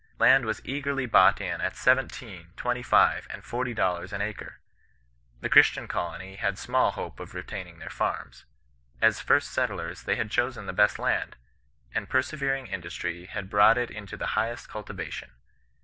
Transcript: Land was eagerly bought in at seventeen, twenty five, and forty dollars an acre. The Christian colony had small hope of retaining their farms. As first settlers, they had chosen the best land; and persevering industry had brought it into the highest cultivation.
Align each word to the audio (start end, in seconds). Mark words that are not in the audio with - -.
Land 0.17 0.45
was 0.45 0.65
eagerly 0.65 1.05
bought 1.05 1.39
in 1.39 1.61
at 1.61 1.75
seventeen, 1.75 2.53
twenty 2.57 2.81
five, 2.81 3.27
and 3.29 3.43
forty 3.43 3.71
dollars 3.75 4.11
an 4.11 4.19
acre. 4.19 4.57
The 5.41 5.47
Christian 5.49 5.87
colony 5.87 6.37
had 6.37 6.57
small 6.57 6.93
hope 6.93 7.19
of 7.19 7.35
retaining 7.35 7.77
their 7.77 7.91
farms. 7.91 8.45
As 8.99 9.21
first 9.21 9.51
settlers, 9.51 10.01
they 10.01 10.15
had 10.15 10.31
chosen 10.31 10.65
the 10.65 10.73
best 10.73 10.97
land; 10.97 11.35
and 11.93 12.09
persevering 12.09 12.65
industry 12.65 13.25
had 13.27 13.47
brought 13.47 13.77
it 13.77 13.91
into 13.91 14.17
the 14.17 14.25
highest 14.33 14.67
cultivation. 14.69 15.33